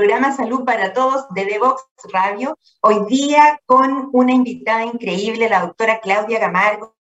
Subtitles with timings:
[0.00, 2.56] programa Salud para Todos de Devox Radio.
[2.80, 6.96] Hoy día con una invitada increíble, la doctora Claudia Gamargo,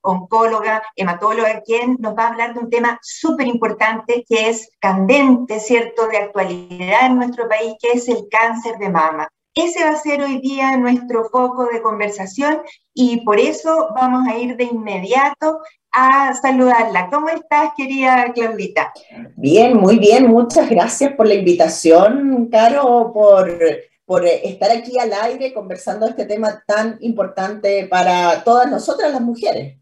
[0.00, 5.60] oncóloga, hematóloga, quien nos va a hablar de un tema súper importante que es candente,
[5.60, 9.28] ¿cierto?, de actualidad en nuestro país, que es el cáncer de mama.
[9.54, 12.60] Ese va a ser hoy día nuestro foco de conversación
[12.94, 15.60] y por eso vamos a ir de inmediato
[15.92, 17.08] a saludarla.
[17.10, 18.92] ¿Cómo estás, querida Claudita?
[19.36, 20.28] Bien, muy bien.
[20.28, 23.58] Muchas gracias por la invitación, Caro, por,
[24.04, 29.78] por estar aquí al aire conversando este tema tan importante para todas nosotras las mujeres.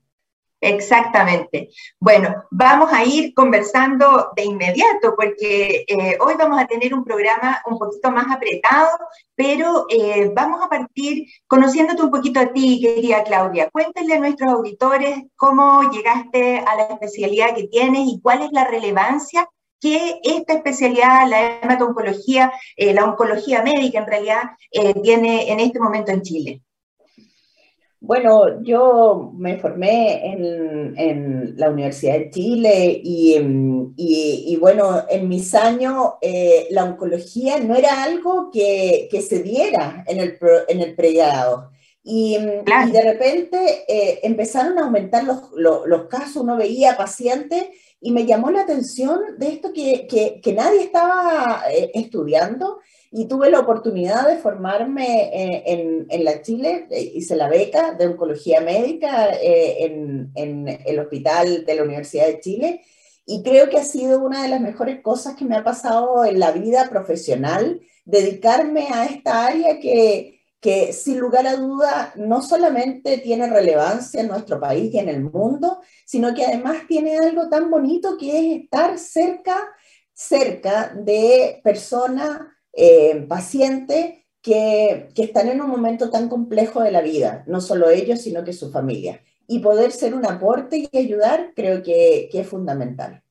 [0.61, 1.69] Exactamente.
[2.01, 7.61] Bueno, vamos a ir conversando de inmediato porque eh, hoy vamos a tener un programa
[7.67, 8.89] un poquito más apretado,
[9.35, 13.69] pero eh, vamos a partir conociéndote un poquito a ti, querida Claudia.
[13.71, 18.65] Cuéntale a nuestros auditores cómo llegaste a la especialidad que tienes y cuál es la
[18.65, 19.47] relevancia
[19.79, 24.43] que esta especialidad, la hematoncología, eh, la oncología médica en realidad,
[25.03, 26.63] tiene en este momento en Chile.
[28.07, 36.69] Bueno, yo me formé en, la Universidad de Chile y, bueno, en mis años eh,
[36.71, 41.73] la oncología no era algo que, se diera en el, en el pregrado.
[42.05, 47.65] Y, de repente eh, empezaron a aumentar los, casos, uno veía pacientes
[48.01, 52.79] y me llamó la atención de esto que, nadie estaba eh, estudiando
[53.17, 58.09] y tuve la oportunidad de formarme eh, en, la Chile, eh, hice la beca de
[58.09, 62.83] oncología médica eh, en, en, el hospital de la Universidad de Chile
[63.25, 66.39] y creo que ha sido una de las mejores cosas que me ha pasado en
[66.39, 73.17] la vida profesional, dedicarme a esta área que, que sin lugar a duda no solamente
[73.17, 77.71] tiene relevancia en nuestro país y en el mundo, sino que además tiene algo tan
[77.71, 79.57] bonito que es estar cerca,
[80.13, 82.41] cerca de personas
[82.77, 87.89] eh, pacientes que, que, están en un momento tan complejo de la vida, no solo
[87.89, 89.23] ellos, sino que su familia.
[89.49, 93.23] Y poder ser un aporte y ayudar creo que, que es fundamental.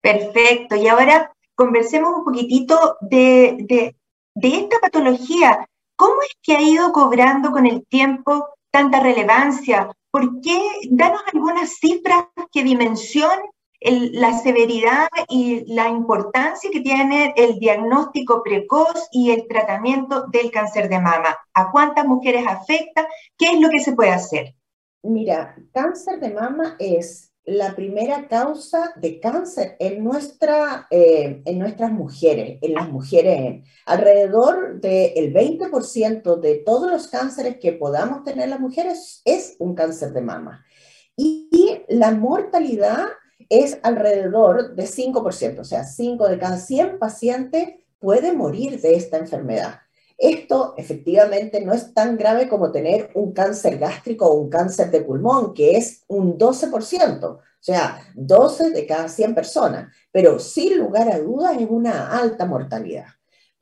[0.00, 0.74] Perfecto.
[0.74, 3.96] Y ahora conversemos un poquitito de, de,
[4.34, 5.68] de esta patología.
[5.96, 9.88] ¿Cómo es que ha ido cobrando con el tiempo tanta relevancia?
[10.10, 10.60] ¿Por qué?
[10.90, 13.46] Danos algunas cifras que dimensionen
[13.84, 20.88] la severidad y la importancia que tiene el diagnóstico precoz y el tratamiento del cáncer
[20.88, 21.36] de mama.
[21.52, 23.06] ¿A cuántas mujeres afecta?
[23.36, 24.54] ¿Qué es lo que se puede hacer?
[25.02, 31.92] Mira, cáncer de mama es la primera causa de cáncer en, nuestra, eh, en nuestras
[31.92, 33.68] mujeres, en las mujeres.
[33.84, 40.12] Alrededor del 20% de todos los cánceres que podamos tener las mujeres es un cáncer
[40.14, 40.64] de mama.
[41.16, 43.06] y la mortalidad
[43.48, 49.16] es alrededor de 5%, o sea, 5 de cada 100 pacientes puede morir de esta
[49.16, 49.80] enfermedad.
[50.16, 55.00] Esto efectivamente no es tan grave como tener un cáncer gástrico o un cáncer de
[55.00, 61.08] pulmón, que es un 12%, o sea, 12 de cada 100 personas, pero sin lugar
[61.08, 63.06] a dudas es una alta mortalidad.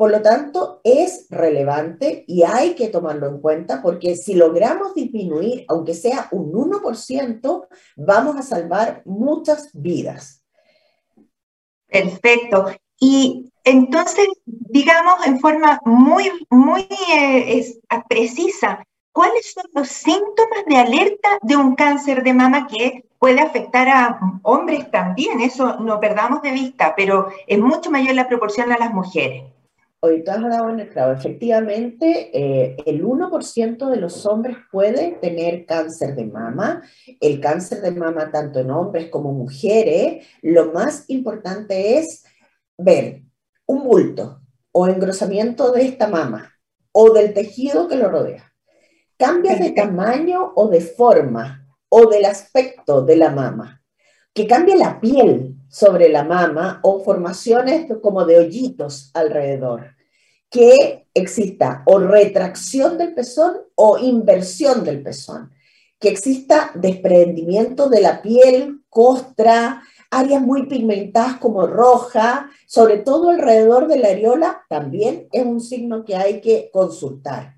[0.03, 5.65] Por lo tanto, es relevante y hay que tomarlo en cuenta porque si logramos disminuir,
[5.69, 10.43] aunque sea un 1%, vamos a salvar muchas vidas.
[11.87, 12.67] Perfecto.
[12.99, 17.65] Y entonces, digamos en forma muy, muy eh,
[18.09, 18.83] precisa,
[19.13, 24.19] ¿cuáles son los síntomas de alerta de un cáncer de mama que puede afectar a
[24.43, 25.41] hombres también?
[25.41, 29.45] Eso no perdamos de vista, pero es mucho mayor la proporción a las mujeres.
[30.05, 31.13] Hoy tú has dado en el clavo.
[31.13, 36.83] Efectivamente, eh, el 1% de los hombres puede tener cáncer de mama.
[37.21, 42.25] El cáncer de mama, tanto en hombres como mujeres, lo más importante es
[42.77, 43.23] ver
[43.65, 44.41] un bulto
[44.73, 46.53] o engrosamiento de esta mama
[46.91, 48.53] o del tejido que lo rodea.
[49.17, 53.82] Cambia de tamaño o de forma o del aspecto de la mama.
[54.35, 59.97] Que cambie la piel, sobre la mama o formaciones como de hoyitos alrededor.
[60.51, 65.51] Que exista o retracción del pezón o inversión del pezón.
[65.99, 73.89] Que exista desprendimiento de la piel, costra, áreas muy pigmentadas como roja, sobre todo alrededor
[73.89, 77.55] de la areola, también es un signo que hay que consultar.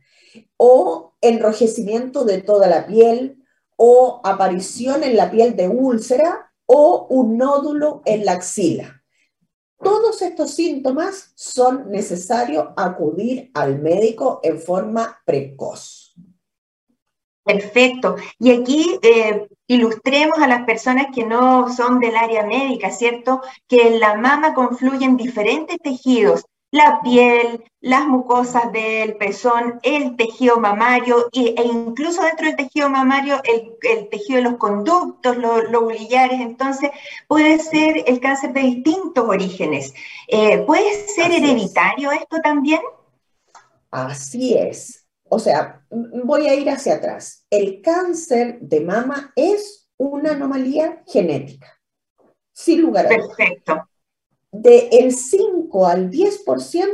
[0.56, 3.42] O enrojecimiento de toda la piel,
[3.76, 9.02] o aparición en la piel de úlcera, o un nódulo en la axila.
[9.82, 16.14] Todos estos síntomas son necesarios acudir al médico en forma precoz.
[17.44, 18.16] Perfecto.
[18.38, 23.42] Y aquí, eh, ilustremos a las personas que no son del área médica, ¿cierto?
[23.68, 26.44] Que en la mama confluyen diferentes tejidos,
[26.74, 33.40] la piel, las mucosas del pezón, el tejido mamario e incluso dentro del tejido mamario
[33.44, 36.40] el, tejido de los conductos, los lobulillares.
[36.40, 36.90] Entonces
[37.28, 39.94] puede ser el cáncer de distintos orígenes.
[40.26, 42.80] Eh, ¿Puede ser hereditario esto también?
[43.92, 45.06] Así es.
[45.28, 47.46] O sea, voy a ir hacia atrás.
[47.50, 51.72] El cáncer de mama es una anomalía genética,
[52.52, 53.28] sin lugar a dudas.
[53.36, 53.88] Perfecto
[54.54, 56.86] de el 5 al 10%,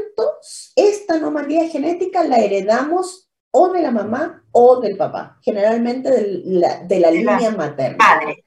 [0.77, 6.85] esta anomalía genética la heredamos o de la mamá o del papá, generalmente de la,
[6.85, 7.99] de la línea materna.
[7.99, 8.45] Padre.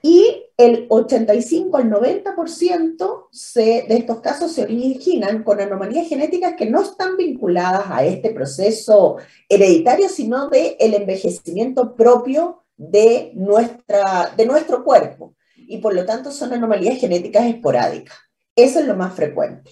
[0.00, 6.82] Y el 85 al 90% de estos casos se originan con anomalías genéticas que no
[6.82, 9.16] están vinculadas a este proceso
[9.48, 15.34] hereditario, sino de el envejecimiento propio de, nuestra, de nuestro cuerpo
[15.68, 18.16] y por lo tanto son anomalías genéticas esporádicas.
[18.56, 19.70] Eso es lo más frecuente.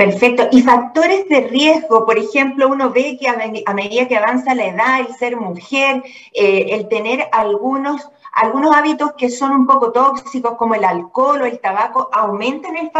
[0.00, 0.48] Perfecto.
[0.50, 5.00] Y factores de riesgo, por ejemplo, uno ve que a, medida que avanza la edad,
[5.00, 10.74] el ser mujer, eh, el tener algunos, algunos hábitos que son un poco tóxicos, como
[10.74, 12.90] el alcohol o el tabaco, aumentan el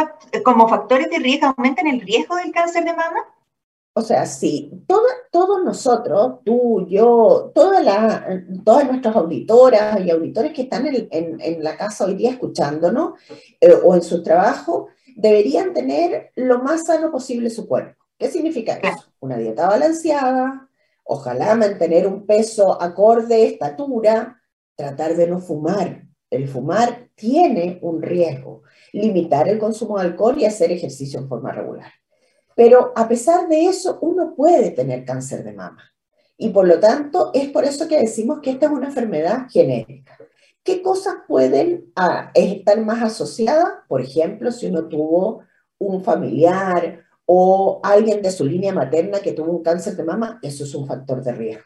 [0.43, 3.25] como factores de riesgo, aumentan el riesgo del cáncer de mama.
[4.01, 4.73] O sea, sí,
[5.31, 7.85] todos nosotros, tú, yo, todas
[8.65, 13.21] todas nuestras auditoras y auditores que están en, la casa hoy día escuchándonos
[13.61, 18.03] eh, o en su trabajo, deberían tener lo más sano posible su cuerpo.
[18.17, 19.13] ¿Qué significa eso?
[19.21, 20.67] Una dieta balanceada,
[21.05, 24.41] ojalá mantener un peso acorde, estatura,
[24.77, 26.07] tratar de no fumar.
[26.31, 28.63] El fumar tiene un riesgo,
[28.95, 32.00] limitar el consumo de alcohol y hacer ejercicio en forma regular.
[32.61, 35.83] Pero a pesar de eso, uno puede tener cáncer de mama.
[36.37, 40.19] Y por lo tanto, es por eso que decimos que esta es una enfermedad genética.
[40.63, 43.67] ¿Qué cosas pueden ah, estar más asociadas?
[43.89, 45.43] Por ejemplo, si uno tuvo
[45.79, 50.65] un familiar o alguien de su línea materna que tuvo un cáncer de mama, eso
[50.65, 51.65] es un factor de riesgo.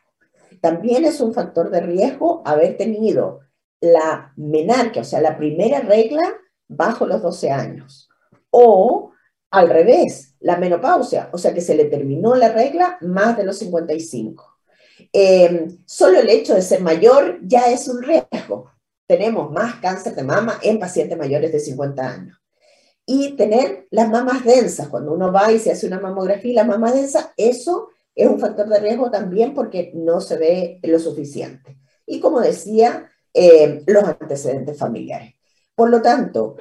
[0.60, 3.40] También es un factor de riesgo haber tenido
[3.80, 6.22] la menarquia, o sea, la primera regla
[6.68, 8.08] bajo los 12 años,
[8.50, 9.10] o
[9.54, 13.58] al revés, la menopausia, o sea que se le terminó la regla más de los
[13.58, 14.58] 55.
[15.12, 18.72] Eh, solo el hecho de ser mayor ya es un riesgo.
[19.06, 22.38] Tenemos más cáncer de mama en pacientes mayores de 50 años.
[23.06, 26.64] Y tener las mamas densas, cuando uno va y se hace una mamografía y la
[26.64, 31.78] mama densa, eso es un factor de riesgo también porque no se ve lo suficiente.
[32.06, 35.34] Y como decía, eh, los antecedentes familiares.
[35.74, 36.56] Por lo tanto,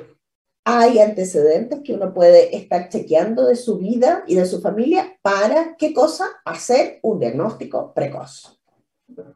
[0.66, 5.76] hay antecedentes que uno puede estar chequeando de su vida y de su familia para,
[5.78, 6.26] ¿qué cosa?
[6.46, 8.60] Hacer un diagnóstico precoz.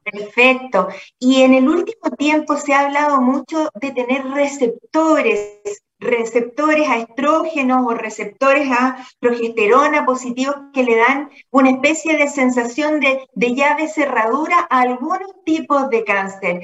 [0.04, 0.88] Perfecto.
[1.20, 5.60] Y en el último tiempo se ha hablado mucho de tener receptores,
[6.00, 13.00] receptores a estrógenos o receptores a progesterona positivos que le dan una especie de sensación
[13.00, 16.62] de, de llave cerradura a algunos tipos de cáncer.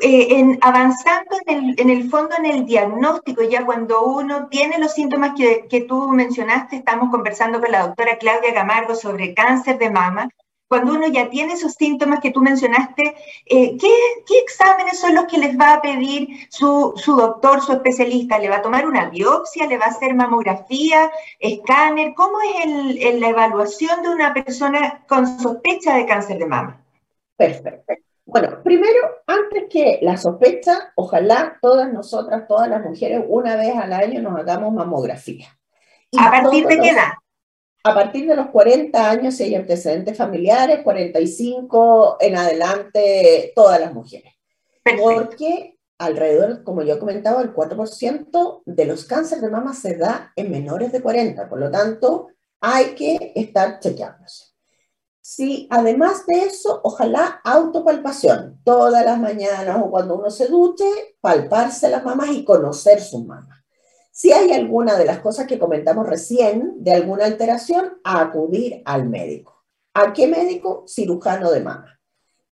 [0.00, 5.34] Eh, avanzando en el, el, fondo en el diagnóstico, ya cuando uno tiene los síntomas
[5.36, 10.28] que, tú mencionaste, estamos conversando con la doctora Claudia Camargo sobre cáncer de mama,
[10.66, 13.14] cuando uno ya tiene esos síntomas que tú mencionaste,
[13.46, 13.94] eh, ¿qué,
[14.26, 18.40] ¿qué, exámenes son los que les va a pedir su, doctor, su especialista?
[18.40, 19.68] ¿Le va a tomar una biopsia?
[19.68, 21.12] ¿Le va a hacer mamografía?
[21.38, 22.14] ¿Escáner?
[22.14, 22.64] ¿Cómo es
[23.04, 26.84] el, la evaluación de una persona con sospecha de cáncer de mama?
[27.36, 28.03] Perfecto.
[28.34, 33.92] Bueno, primero, antes que la sospecha, ojalá todas nosotras, todas las mujeres, una vez al
[33.92, 35.46] año nos hagamos mamografía.
[36.18, 37.12] ¿A partir de qué edad?
[37.84, 43.94] A partir de los 40 años, si hay antecedentes familiares, 45 en adelante, todas las
[43.94, 44.34] mujeres.
[45.00, 50.50] Porque alrededor, como yo comentaba, el 4% de los cánceres de mama se da en
[50.50, 51.48] menores de 40.
[51.48, 54.53] Por lo tanto, hay que estar chequeándose.
[55.26, 60.84] Sí, además de eso, ojalá autopalpación, todas las mañanas o cuando uno se duche,
[61.22, 63.64] palparse las mamas y conocer sus mamas.
[64.10, 69.08] Si hay alguna de las cosas que comentamos recién, de alguna alteración, a acudir al
[69.08, 69.64] médico.
[69.94, 70.84] ¿A qué médico?
[70.86, 71.98] Cirujano de mama.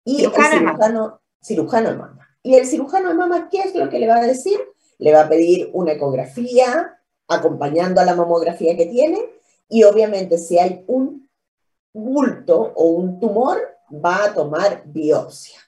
[0.06, 2.30] Y cirujano, el cirujano, cirujano de mama.
[2.42, 4.58] ¿Y el cirujano de mama qué es lo que le va a decir?
[4.98, 9.20] Le va a pedir una ecografía acompañando a la mamografía que tiene
[9.68, 11.21] y obviamente si hay un
[11.94, 13.60] bulto o un tumor,
[13.94, 15.60] va a tomar biopsia.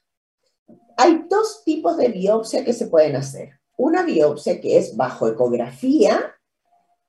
[0.98, 3.60] Hay dos tipos de biopsia que se pueden hacer.
[3.78, 6.36] Una biopsia que es bajo ecografía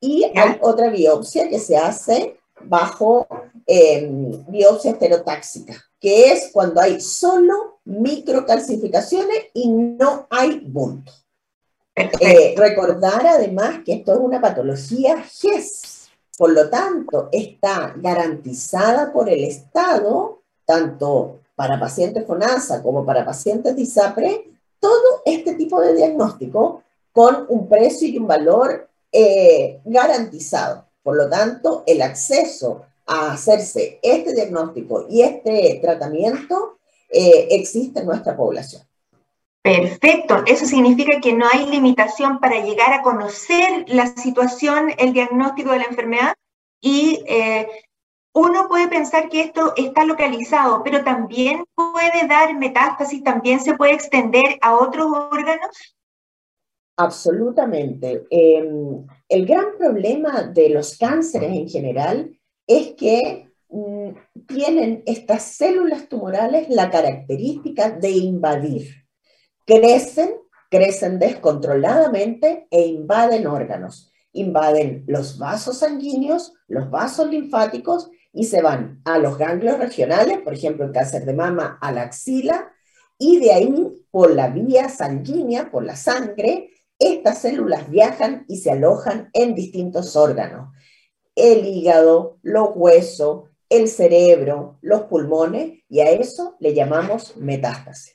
[0.01, 3.27] y hay otra biopsia que se hace bajo
[3.67, 11.13] em, biopsia esterotáxica, que es cuando hay solo microcalcificaciones y no hay bulto.
[11.97, 15.94] Eh, recordar además que esto es una patología GES,
[16.37, 23.25] por lo tanto está garantizada por el Estado, tanto para pacientes con ASA como para
[23.25, 24.51] pacientes de ISAPRE,
[24.81, 30.87] todo este tipo de diagnóstico con un precio y un valor eh, garantizado.
[31.03, 38.07] Por lo tanto, el acceso a hacerse este diagnóstico y este tratamiento eh, existe en
[38.07, 38.83] nuestra población.
[39.65, 45.71] Perfecto, eso significa que no hay limitación para llegar a conocer la situación, el diagnóstico
[45.71, 46.35] de la enfermedad
[46.83, 47.67] y eh,
[48.35, 53.95] uno puede pensar que esto está localizado, pero también puede dar metástasis, también se puede
[53.95, 55.97] extender a otros órganos.
[56.99, 58.27] Absolutamente.
[58.29, 64.11] Em, el gran problema de los cánceres en general es que mm,
[64.47, 69.04] tienen estas células tumorales la característica de invadir
[69.65, 70.35] crecen,
[70.71, 74.13] crecen descontroladamente e invaden órganos.
[74.33, 80.55] Invaden los vasos sanguíneos, los vasos linfáticos y se van a los ganglios regionales, por
[80.55, 82.73] ejemplo, el cáncer de mama a la axila,
[83.17, 88.73] y de ahí, por la vía sanguínea, por la sangre, estas células viajan y se
[88.73, 90.75] alojan en distintos órganos.
[91.37, 98.15] El hígado, los huesos, el cerebro, los pulmones, y a eso le llamamos metástasis.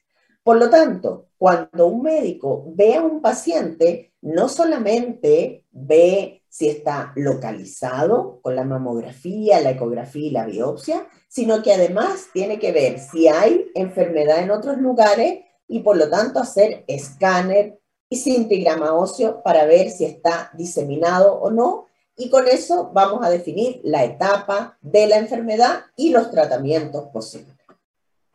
[0.49, 7.13] Por lo tanto, cuando un médico ve a un paciente, no solamente ve si está
[7.15, 12.97] localizado con la mamografía, la ecografía y la biopsia, sino que además tiene que ver
[12.97, 17.79] si hay enfermedad en otros lugares y por lo tanto hacer escáner
[18.09, 21.85] y cintigrama óseo para ver si está diseminado o no.
[22.15, 27.58] Y con eso vamos a definir la etapa de la enfermedad y los tratamientos posibles.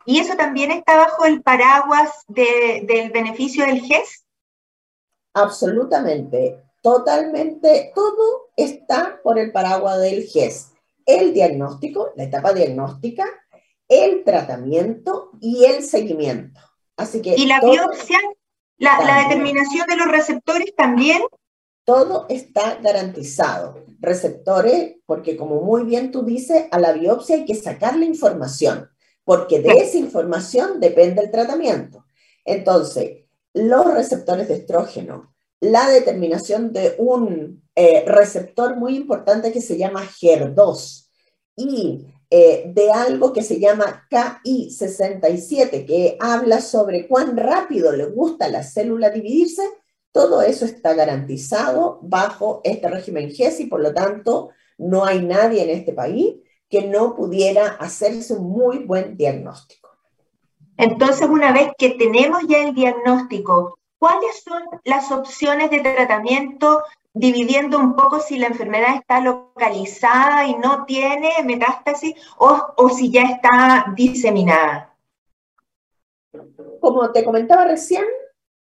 [0.05, 4.25] ¿Y eso también está bajo el paraguas del beneficio del GES?
[5.33, 10.71] Absolutamente, totalmente, todo está por el paraguas del GES.
[11.05, 13.25] El diagnóstico, la etapa diagnóstica,
[13.87, 16.59] el tratamiento y el seguimiento.
[16.97, 18.19] Así que ¿Y la biopsia?
[18.77, 21.21] La, la determinación de los receptores también?
[21.83, 23.83] Todo está garantizado.
[23.99, 28.89] Receptores, porque como muy bien tú dices, a la biopsia hay que sacar la información
[29.25, 32.05] porque de esa información depende el tratamiento.
[32.45, 39.77] Entonces, los receptores de estrógeno, la determinación de un eh, receptor muy importante que se
[39.77, 41.07] llama HER2
[41.57, 48.45] y eh, de algo que se llama KI67, que habla sobre cuán rápido le gusta
[48.45, 49.63] a la célula dividirse,
[50.11, 55.63] todo eso está garantizado bajo este régimen GES y por lo tanto no hay nadie
[55.63, 56.35] en este país
[56.69, 59.89] que no pudiera hacerse un muy buen diagnóstico.
[60.77, 67.79] Entonces, una vez que tenemos ya el diagnóstico, ¿cuáles son las opciones de tratamiento dividiendo
[67.79, 73.23] un poco si la enfermedad está localizada y no tiene metástasis o, o si ya
[73.23, 74.93] está diseminada?
[76.81, 78.03] Como te comentaba recién,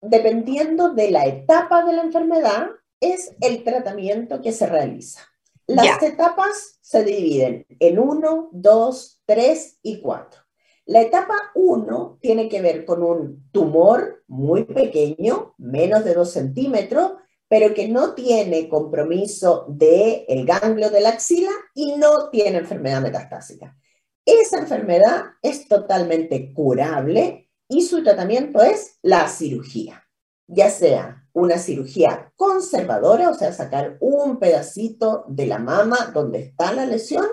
[0.00, 5.29] dependiendo de la etapa de la enfermedad, es el tratamiento que se realiza.
[5.74, 10.40] Las etapas se dividen en 1, 2, 3 y 4.
[10.86, 17.12] La etapa 1 tiene que ver con un tumor muy pequeño, menos de 2 centímetros,
[17.46, 23.00] pero que no tiene compromiso del el ganglio de la axila y no tiene enfermedad
[23.00, 23.76] metastásica.
[24.24, 30.02] Esa enfermedad es totalmente curable y su tratamiento es la cirugía,
[30.48, 36.72] ya sea una cirugía conservadora, o sea, sacar un pedacito de la mama donde está
[36.72, 37.26] la lesión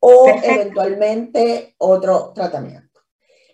[0.00, 3.00] o eventualmente otro tratamiento.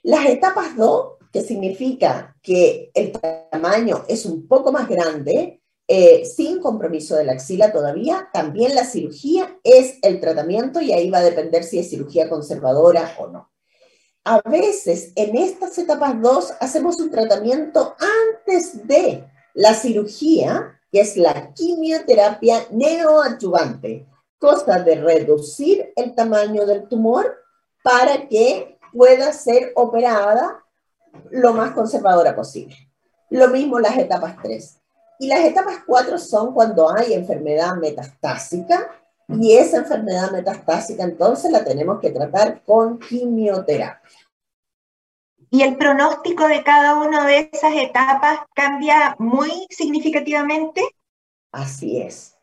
[0.02, 3.12] Las etapas 2, que significa que el
[3.50, 8.84] tamaño es un poco más grande, eh, sin compromiso de la axila todavía, también la
[8.84, 13.50] cirugía es el tratamiento y ahí va a depender si es cirugía conservadora o no.
[14.24, 19.24] A veces en estas etapas 2 hacemos un tratamiento antes de
[19.54, 24.06] la cirugía, que es la quimioterapia neoadyuvante,
[24.38, 27.34] cosa de reducir el tamaño del tumor
[27.82, 30.62] para que pueda ser operada
[31.30, 32.76] lo más conservadora posible.
[33.30, 34.80] Lo mismo las etapas 3.
[35.20, 38.90] Y las etapas 4 son cuando hay enfermedad metastásica
[39.28, 44.00] y esa enfermedad metastásica entonces la tenemos que tratar con quimioterapia.
[45.54, 50.82] Y el pronóstico de cada una de esas etapas cambia muy significativamente.
[51.52, 52.36] Así es.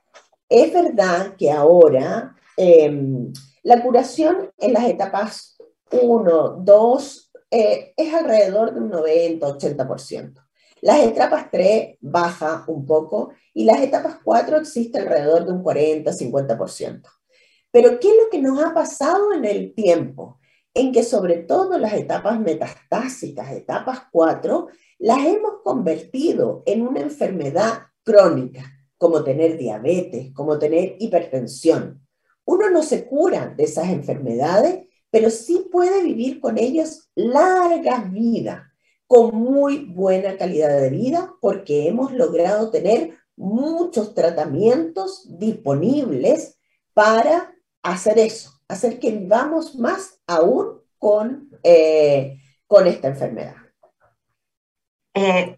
[0.47, 5.57] Es verdad que ahora em, La curación en las etapas
[5.91, 10.41] 1, 2 eh, es alrededor de un 90-80%.
[10.79, 17.09] Las etapas 3 baja un poco y las etapas 4 existe alrededor de un 40-50%.
[17.71, 20.39] Pero ¿qué es lo que nos ha pasado en el tiempo?
[20.73, 24.67] En que sobre todo las etapas metastásicas, etapas 4,
[24.99, 28.63] las hemos convertido en una enfermedad crónica,
[28.97, 32.05] como tener diabetes, como tener hipertensión.
[32.45, 38.61] Uno no se cura de esas enfermedades, pero sí puede vivir con ellos largas vidas,
[39.07, 46.59] con muy buena calidad de vida, porque hemos logrado tener muchos tratamientos disponibles
[46.93, 52.37] para hacer eso, hacer que vivamos más aún con, eh,
[52.67, 53.55] con esta enfermedad.
[55.13, 55.57] Eh,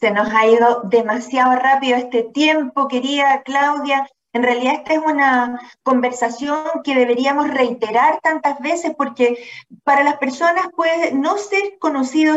[0.00, 4.08] se nos ha ido demasiado rápido este tiempo, querida Claudia.
[4.32, 9.38] En realidad esta es una conversación que deberíamos reiterar tantas veces porque
[9.84, 12.34] para las personas puede no ser conocido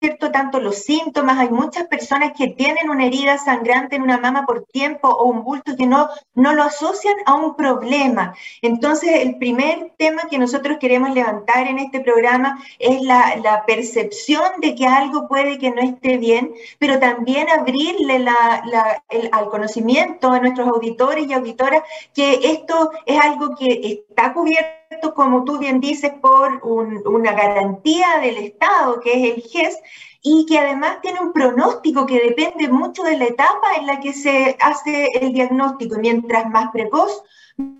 [0.00, 4.46] cierto tanto los síntomas, hay muchas personas que tienen una herida sangrante en una mama
[4.46, 8.34] por tiempo o un bulto que no, no lo asocian a un problema.
[8.62, 14.74] Entonces, el primer tema que nosotros queremos levantar en este programa es la, percepción de
[14.74, 20.38] que algo puede que no esté bien, pero también abrirle la, el, al conocimiento a
[20.38, 21.82] nuestros auditores y auditoras
[22.14, 28.18] que esto es algo que está cubierto, como tú bien dices, por un, una garantía
[28.20, 29.78] del Estado, que es el GES,
[30.22, 34.12] y que además tiene un pronóstico que depende mucho de la etapa en la que
[34.12, 35.96] se hace el diagnóstico.
[35.98, 37.22] Mientras más precoz,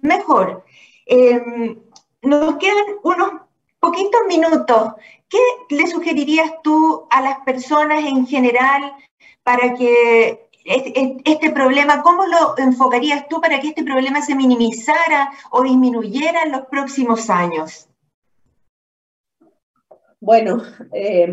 [0.02, 0.64] mejor.
[1.06, 1.76] Eh,
[2.22, 3.33] nos quedan unos
[3.80, 4.92] poquitos minutos.
[5.28, 5.38] ¿Qué
[5.70, 8.92] le sugerirías tú a las personas en general
[9.42, 15.62] para que este problema, ¿cómo lo enfocarías tú para que este problema se minimizara o
[15.62, 17.88] disminuyera en los próximos años?
[20.20, 21.33] Bueno, eh,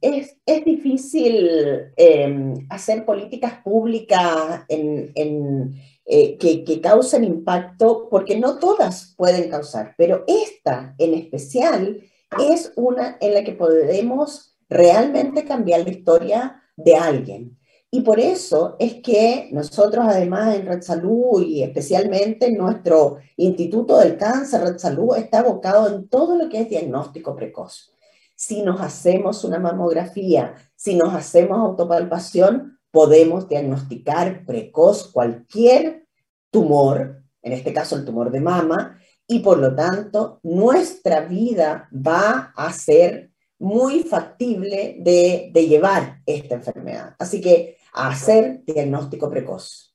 [0.00, 1.48] es, difícil
[1.96, 5.74] eh, hacer políticas públicas en,
[6.06, 12.00] eh, que, que, causen impacto, porque no todas pueden causar, pero esta en especial
[12.40, 17.58] es una en la que podemos realmente cambiar la historia de alguien.
[17.94, 24.16] Y por eso es que nosotros además en Red Salud y especialmente nuestro Instituto del
[24.16, 27.92] Cáncer, Red Salud, está abocado en todo lo que es diagnóstico precoz.
[28.34, 36.06] Si nos hacemos una mamografía, si nos hacemos autopalpación, podemos diagnosticar precoz cualquier
[36.50, 42.54] tumor, en este caso el tumor de mama, y por lo tanto nuestra vida va
[42.56, 47.14] a ser muy factible de, de llevar esta enfermedad.
[47.18, 49.94] Así que hacer diagnóstico precoz.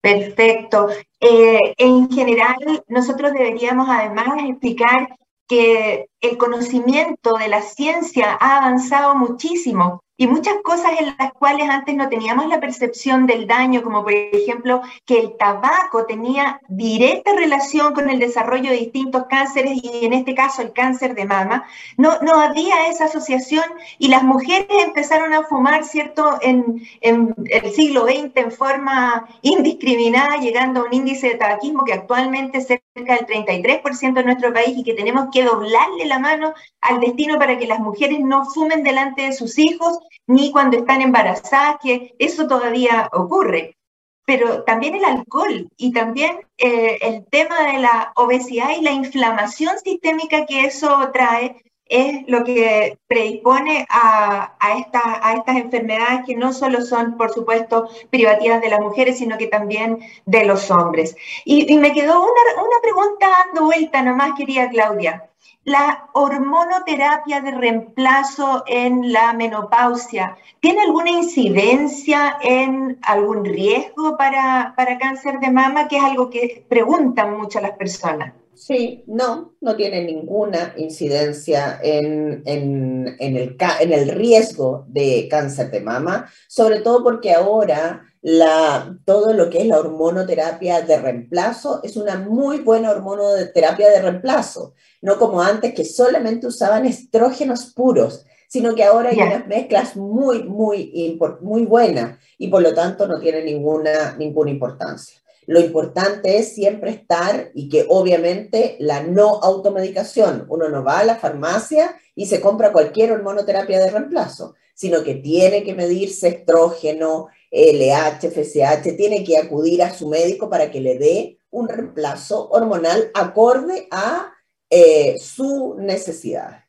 [0.00, 0.88] Perfecto.
[1.20, 2.56] Eh, en general,
[2.86, 5.16] nosotros deberíamos además explicar
[5.48, 11.70] que el conocimiento de la ciencia ha avanzado muchísimo y muchas cosas en las cuales
[11.70, 17.32] antes no teníamos la percepción del daño, como por ejemplo que el tabaco tenía directa
[17.34, 21.64] relación con el desarrollo de distintos cánceres y en este caso el cáncer de mama,
[21.96, 23.62] no, no había esa asociación
[23.98, 30.38] y las mujeres empezaron a fumar, ¿cierto?, en, en el siglo XX en forma indiscriminada,
[30.38, 34.76] llegando a un índice de tabaquismo que actualmente es cerca del 33% en nuestro país
[34.76, 38.82] y que tenemos que doblarle la mano al destino para que las mujeres no fumen
[38.82, 43.76] delante de sus hijos ni cuando están embarazadas, que eso todavía ocurre.
[44.24, 49.78] Pero también el alcohol y también eh, el tema de la obesidad y la inflamación
[49.82, 57.16] sistémica que eso trae es lo que predispone a, estas enfermedades que no solo son,
[57.16, 61.16] por supuesto, privativas de las mujeres, sino que también de los hombres.
[61.46, 65.28] Y, y me quedó una, una pregunta dando vuelta nomás, querida Claudia
[65.64, 74.98] la hormonoterapia de reemplazo en la menopausia, ¿tiene alguna incidencia en algún riesgo para, para
[74.98, 75.88] cáncer de mama?
[75.88, 78.32] Que es algo que preguntan muchas las personas.
[78.54, 85.70] Sí, no, no tiene ninguna incidencia en, en, en, el, en el riesgo de cáncer
[85.70, 91.80] de mama, sobre todo porque ahora la, todo lo que es la hormonoterapia de reemplazo
[91.82, 98.24] es una muy buena hormonoterapia de reemplazo, no como antes que solamente usaban estrógenos puros,
[98.48, 103.20] sino que ahora hay unas mezclas muy, muy, muy buenas y por lo tanto no
[103.20, 105.20] tiene ninguna, ninguna importancia.
[105.46, 111.04] Lo importante es siempre estar y que obviamente la no automedicación, uno no va a
[111.04, 117.28] la farmacia y se compra cualquier hormonoterapia de reemplazo, sino que tiene que medirse estrógeno,
[117.50, 123.10] LH, FSH, tiene que acudir a su médico para que le dé un reemplazo hormonal
[123.14, 124.32] acorde a
[124.70, 126.64] eh, su necesidad.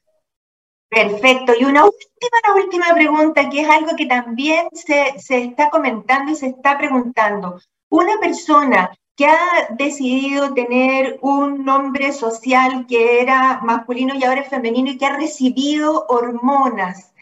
[0.89, 1.53] Perfecto.
[1.59, 6.35] Y una última, última pregunta, que es algo que también se, se está comentando y
[6.35, 7.59] se está preguntando.
[7.89, 14.49] Una persona que ha decidido tener un nombre social que era masculino y ahora es
[14.49, 17.13] femenino y que ha recibido hormonas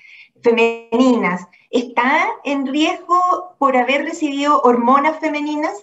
[0.42, 5.74] femeninas, ¿está en riesgo por haber recibido hormonas femeninas?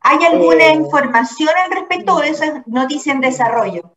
[0.00, 3.96] ¿Hay alguna eh, información al respecto o eso es noticia en desarrollo?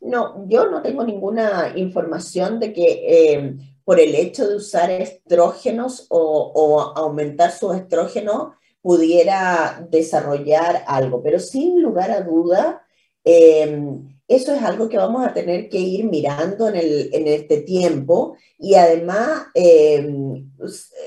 [0.00, 6.06] No, yo no tengo ninguna información de que eh, por el hecho de usar estrógenos
[6.10, 12.86] o, o aumentar sus estrógenos pudiera desarrollar algo, pero sin lugar a duda,
[13.24, 17.62] em, eso es algo que vamos a tener que ir mirando en, el, en este
[17.62, 18.36] tiempo.
[18.58, 20.50] Y además em,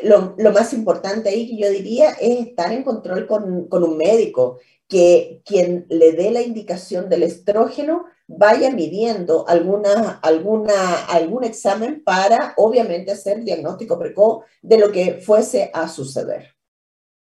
[0.01, 3.95] lo, lo, más importante ahí que yo diría es estar en control con, con un
[3.95, 12.03] médico, que quien le dé la indicación del estrógeno vaya midiendo alguna, alguna, algún examen
[12.03, 16.55] para obviamente hacer diagnóstico precoz de lo que fuese a suceder.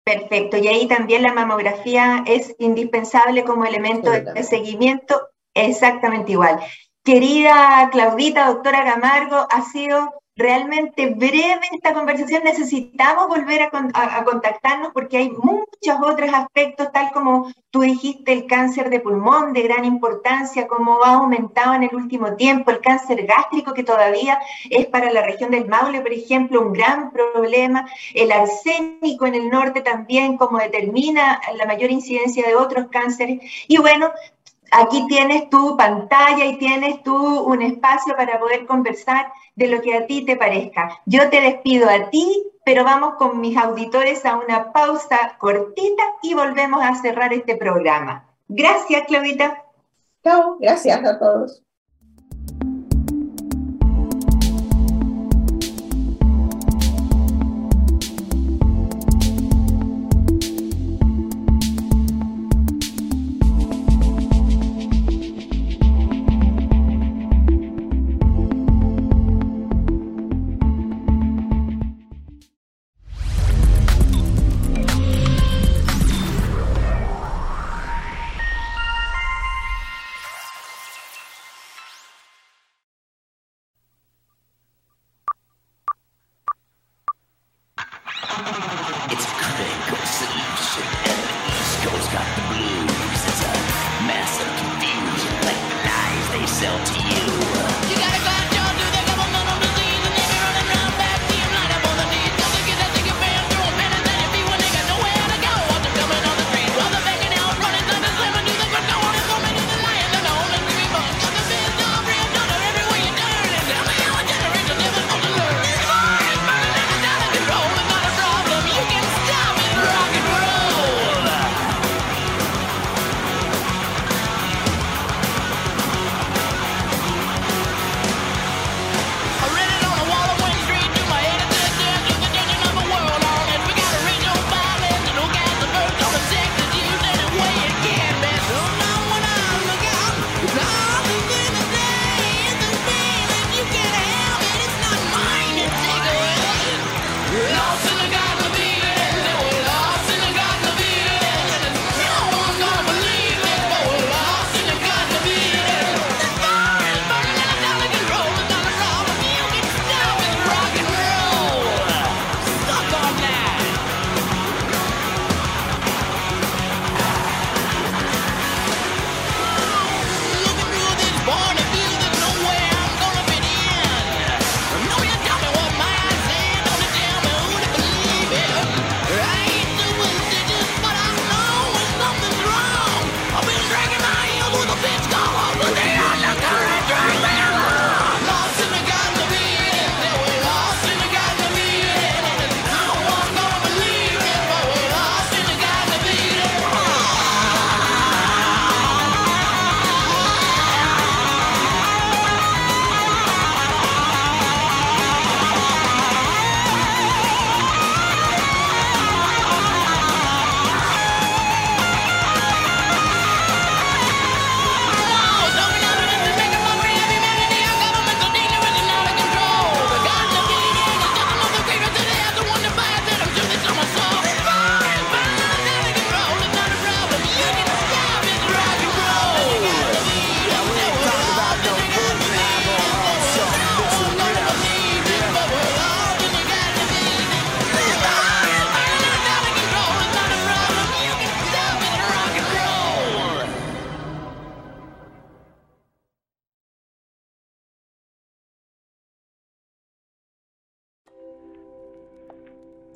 [0.05, 5.29] Perfecto, y ahí también la mamografía es indispensable como elemento de seguimiento,
[5.69, 6.61] exactamente igual.
[7.03, 12.43] Querida Claudita, doctora Gamargo, ha sido realmente breve esta conversación.
[12.45, 18.91] Necesitamos volver a, contactarnos porque hay muchos otros aspectos, tal como tú dijiste, el cáncer
[18.91, 23.75] de pulmón de gran importancia, como ha aumentado en el último tiempo, el cáncer gástrico
[23.75, 29.27] que todavía es para la región del Maule, por ejemplo, un gran problema, el arsénico
[29.27, 33.41] en el norte también, como determina la mayor incidencia de otros cánceres.
[33.69, 34.11] Y bueno,
[34.71, 39.97] aquí tienes tu pantalla y tienes tú un espacio para poder conversar de lo que
[39.97, 41.01] a ti te parezca.
[41.07, 46.35] Yo te despido a ti, pero vamos con mis auditores a una pausa cortita y
[46.35, 48.27] volvemos a cerrar este programa.
[48.49, 49.65] Gracias, Claudita.
[50.23, 51.63] Chao, gracias a todos.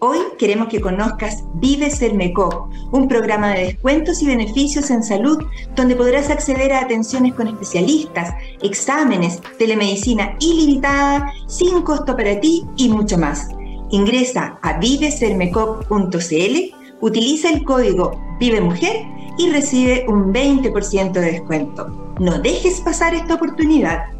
[0.00, 5.96] Hoy queremos que conozcas Vive Sermecop, un programa de descuentos y beneficios en salud donde
[5.96, 8.32] podrás acceder a atenciones con especialistas,
[8.62, 13.48] exámenes, telemedicina ilimitada, sin costo para ti y mucho más.
[13.90, 19.04] Ingresa a vivesermecop.cl, utiliza el código Vive Mujer
[19.36, 22.14] y recibe un 20% de descuento.
[22.20, 24.17] No dejes pasar esta oportunidad.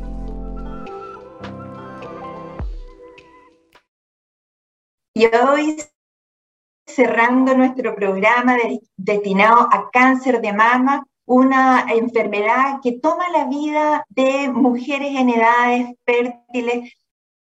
[5.18, 5.76] Y hoy,
[6.86, 8.56] cerrando nuestro programa
[8.96, 15.96] destinado a cáncer de mama, una enfermedad que toma la vida de mujeres en edades
[16.04, 16.92] fértiles,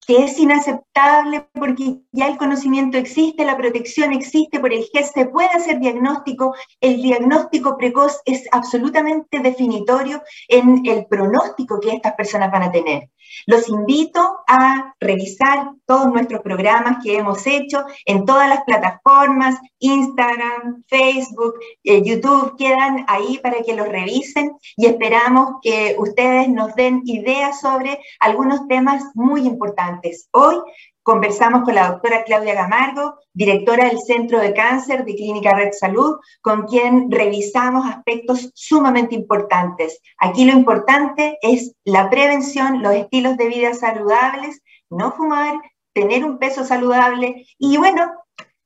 [0.06, 5.26] que es inaceptable porque ya el conocimiento existe, la protección existe por el GES, se
[5.26, 12.52] puede hacer diagnóstico, el diagnóstico precoz es absolutamente definitorio en el pronóstico que estas personas
[12.52, 13.10] van a tener.
[13.46, 20.84] Los invito a revisar todos nuestros programas que hemos hecho en todas las plataformas, Instagram,
[20.88, 27.02] Facebook, eh, YouTube, quedan ahí para que los revisen y esperamos que ustedes nos den
[27.06, 29.91] ideas sobre algunos temas muy importantes.
[30.32, 30.56] Hoy
[31.04, 36.18] Conversamos con la doctora Claudia Gamargo, directora del Centro de Cáncer de Clínica Red Salud,
[36.42, 40.00] con quien revisamos aspectos sumamente importantes.
[40.20, 45.56] Aquí lo importante es la prevención, los estilos de vida saludables, no fumar,
[45.92, 48.12] tener un peso saludable y bueno,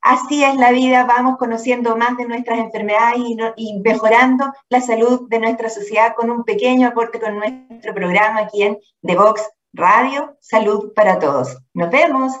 [0.02, 3.18] así es la vida, vamos conociendo más de nuestras enfermedades
[3.56, 8.62] y, mejorando la salud de nuestra sociedad con un pequeño aporte con nuestro programa aquí
[8.62, 9.42] en The Box
[9.76, 11.58] Radio Salud para Todos.
[11.74, 12.32] Nos vemos.